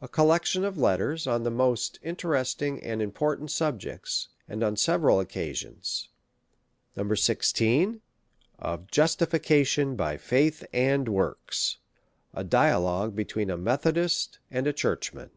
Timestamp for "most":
1.50-1.98